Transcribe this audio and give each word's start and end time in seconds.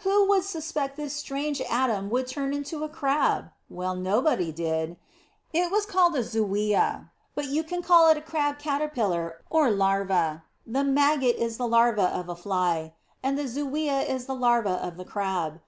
Who 0.00 0.28
would 0.28 0.44
suspect 0.44 0.98
this 0.98 1.14
strange 1.16 1.62
atom 1.62 2.10
would 2.10 2.26
turn 2.26 2.52
into 2.52 2.84
a 2.84 2.88
Crab! 2.90 3.50
Well, 3.70 3.96
nobody 3.96 4.52
did. 4.52 4.98
It 5.54 5.72
was 5.72 5.86
called 5.86 6.14
a 6.16 6.22
zoea; 6.22 7.08
but 7.34 7.46
you 7.46 7.62
can 7.64 7.80
call 7.80 8.10
it 8.10 8.18
a 8.18 8.20
Crab 8.20 8.58
caterpillar 8.58 9.42
or 9.48 9.70
larva. 9.70 10.44
The 10.66 10.84
maggot 10.84 11.36
is 11.36 11.56
the 11.56 11.66
larva 11.66 12.08
of 12.14 12.26
the 12.26 12.36
fly, 12.36 12.92
and 13.22 13.38
the 13.38 13.48
zoea 13.48 14.06
is 14.06 14.26
the 14.26 14.34
larva 14.34 14.74
of 14.84 14.98
the 14.98 15.04
Crab. 15.06 15.58